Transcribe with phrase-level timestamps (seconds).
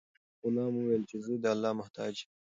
[0.43, 2.29] غلام وویل چې زه د الله محتاج یم.